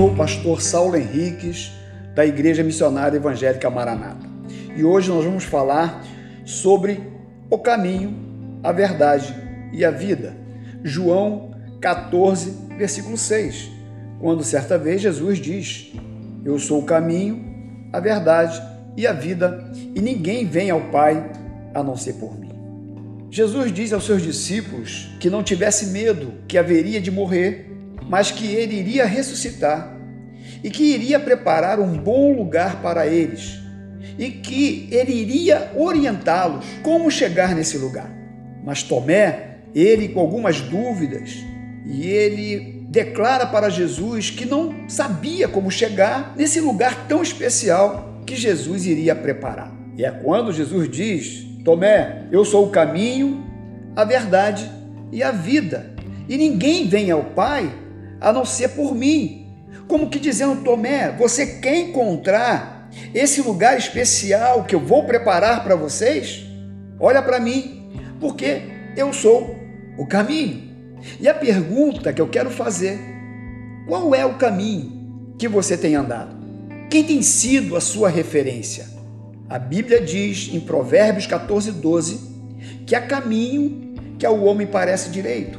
[0.00, 1.72] sou o pastor Saulo Henriques,
[2.14, 4.26] da Igreja Missionária Evangélica Maranata.
[4.74, 6.02] E hoje nós vamos falar
[6.42, 7.02] sobre
[7.50, 8.16] o caminho,
[8.62, 9.36] a verdade
[9.74, 10.34] e a vida.
[10.82, 11.50] João
[11.82, 13.70] 14, versículo 6.
[14.18, 15.92] Quando certa vez Jesus diz:
[16.46, 17.44] Eu sou o caminho,
[17.92, 18.58] a verdade
[18.96, 21.30] e a vida, e ninguém vem ao Pai
[21.74, 22.48] a não ser por mim.
[23.30, 27.70] Jesus diz aos seus discípulos que não tivesse medo que haveria de morrer,
[28.10, 29.96] mas que ele iria ressuscitar
[30.64, 33.60] e que iria preparar um bom lugar para eles
[34.18, 38.10] e que ele iria orientá-los como chegar nesse lugar.
[38.64, 41.36] Mas Tomé, ele com algumas dúvidas,
[41.86, 48.34] e ele declara para Jesus que não sabia como chegar nesse lugar tão especial que
[48.34, 49.72] Jesus iria preparar.
[49.96, 53.46] E é quando Jesus diz: Tomé, eu sou o caminho,
[53.94, 54.68] a verdade
[55.12, 55.94] e a vida,
[56.28, 57.72] e ninguém vem ao Pai
[58.20, 59.46] a não ser por mim.
[59.88, 65.74] Como que dizendo, Tomé, você quer encontrar esse lugar especial que eu vou preparar para
[65.74, 66.44] vocês?
[66.98, 68.62] Olha para mim, porque
[68.96, 69.56] eu sou
[69.96, 70.70] o caminho.
[71.18, 73.00] E a pergunta que eu quero fazer:
[73.88, 76.36] qual é o caminho que você tem andado?
[76.90, 78.86] Quem tem sido a sua referência?
[79.48, 82.30] A Bíblia diz em Provérbios 14, 12
[82.86, 85.58] que há caminho que ao homem parece direito,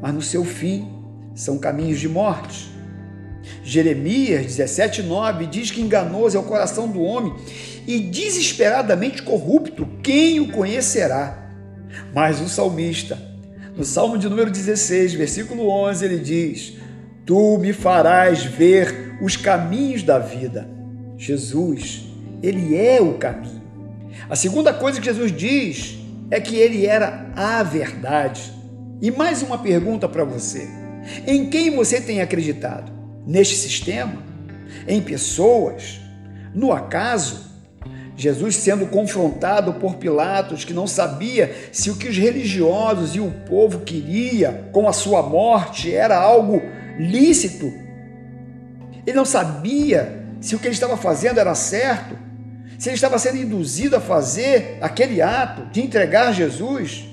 [0.00, 0.93] mas no seu fim
[1.34, 2.70] são caminhos de morte.
[3.62, 7.34] Jeremias 17,9 diz que enganoso é o coração do homem
[7.86, 11.50] e desesperadamente corrupto, quem o conhecerá?
[12.14, 13.18] Mas o salmista,
[13.76, 16.74] no Salmo de número 16, versículo 11, ele diz:
[17.26, 20.68] Tu me farás ver os caminhos da vida.
[21.16, 22.04] Jesus,
[22.42, 23.62] ele é o caminho.
[24.28, 25.98] A segunda coisa que Jesus diz
[26.30, 28.52] é que ele era a verdade.
[29.00, 30.68] E mais uma pergunta para você:
[31.26, 32.94] em quem você tem acreditado?
[33.26, 34.22] neste sistema,
[34.86, 36.00] em pessoas,
[36.54, 37.52] no acaso.
[38.16, 43.28] Jesus sendo confrontado por Pilatos, que não sabia se o que os religiosos e o
[43.48, 46.62] povo queria com a sua morte era algo
[46.96, 47.72] lícito.
[49.04, 52.16] Ele não sabia se o que ele estava fazendo era certo,
[52.78, 57.04] se ele estava sendo induzido a fazer aquele ato de entregar Jesus.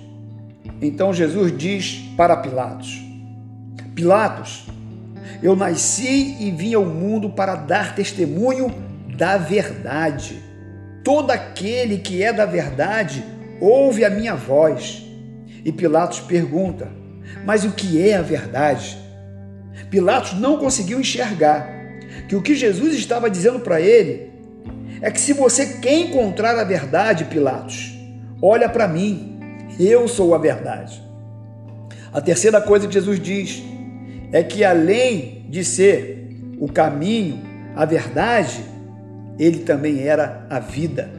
[0.79, 3.10] Então Jesus diz para Pilatos:
[4.01, 4.63] Pilatos,
[5.43, 8.73] eu nasci e vim ao mundo para dar testemunho
[9.15, 10.41] da verdade.
[11.03, 13.23] Todo aquele que é da verdade
[13.59, 15.05] ouve a minha voz.
[15.63, 16.91] E Pilatos pergunta:
[17.45, 18.97] Mas o que é a verdade?
[19.91, 21.69] Pilatos não conseguiu enxergar
[22.27, 24.31] que o que Jesus estava dizendo para ele
[24.99, 27.95] é que se você quer encontrar a verdade, Pilatos,
[28.41, 29.39] olha para mim,
[29.79, 30.99] eu sou a verdade.
[32.11, 33.69] A terceira coisa que Jesus diz
[34.31, 37.41] é que além de ser o caminho,
[37.75, 38.63] a verdade,
[39.37, 41.09] ele também era a vida.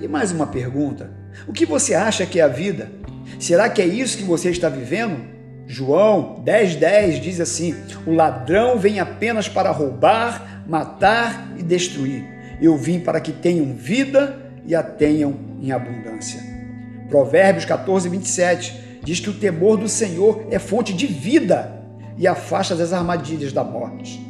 [0.00, 1.10] E mais uma pergunta:
[1.46, 2.90] o que você acha que é a vida?
[3.38, 5.36] Será que é isso que você está vivendo?
[5.66, 7.74] João 10,10 10 diz assim:
[8.06, 12.24] O ladrão vem apenas para roubar, matar e destruir.
[12.60, 16.40] Eu vim para que tenham vida e a tenham em abundância.
[17.08, 21.76] Provérbios 14, 27 diz que o temor do Senhor é fonte de vida
[22.16, 24.20] e afasta das armadilhas da morte.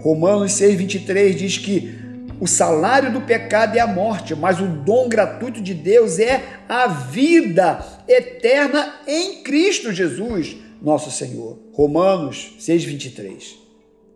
[0.00, 2.02] Romanos 6,23 diz que
[2.40, 6.88] o salário do pecado é a morte, mas o dom gratuito de Deus é a
[6.88, 11.58] vida eterna em Cristo Jesus, nosso Senhor.
[11.72, 13.54] Romanos 6,23.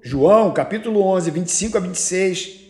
[0.03, 2.61] João, capítulo 11, 25 a 26,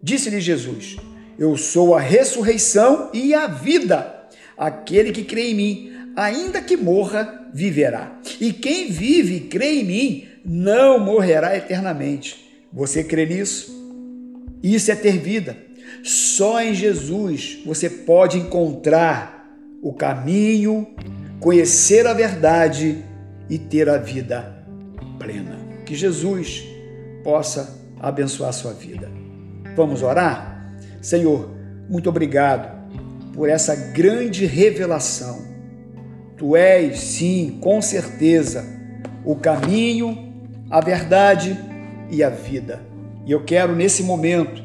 [0.00, 0.96] disse-lhe Jesus:
[1.36, 4.28] Eu sou a ressurreição e a vida.
[4.56, 8.20] Aquele que crê em mim, ainda que morra, viverá.
[8.40, 12.48] E quem vive e crê em mim, não morrerá eternamente.
[12.72, 13.78] Você crê nisso?
[14.62, 15.56] Isso é ter vida.
[16.02, 19.48] Só em Jesus você pode encontrar
[19.82, 20.86] o caminho,
[21.40, 23.02] conhecer a verdade
[23.48, 24.64] e ter a vida
[25.18, 25.58] plena.
[25.84, 26.64] Que Jesus
[27.24, 29.10] possa abençoar a sua vida.
[29.76, 30.74] Vamos orar?
[31.00, 31.50] Senhor,
[31.88, 32.78] muito obrigado
[33.32, 35.49] por essa grande revelação.
[36.40, 38.64] Tu és, sim, com certeza,
[39.26, 40.32] o caminho,
[40.70, 41.54] a verdade
[42.10, 42.82] e a vida.
[43.26, 44.64] E eu quero, nesse momento,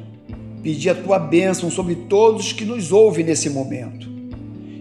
[0.64, 4.10] pedir a tua bênção sobre todos que nos ouvem nesse momento.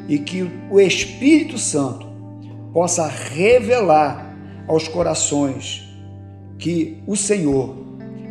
[0.09, 2.07] E que o Espírito Santo
[2.73, 4.33] possa revelar
[4.69, 5.83] aos corações
[6.61, 7.75] que o Senhor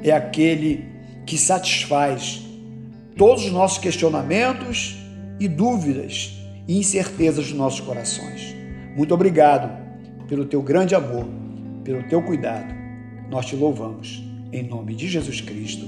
[0.01, 0.85] é aquele
[1.25, 2.41] que satisfaz
[3.17, 4.95] todos os nossos questionamentos
[5.37, 8.55] e dúvidas e incertezas dos nossos corações.
[8.95, 9.69] Muito obrigado
[10.27, 11.25] pelo teu grande amor,
[11.83, 12.73] pelo teu cuidado.
[13.29, 14.23] Nós te louvamos.
[14.51, 15.87] Em nome de Jesus Cristo.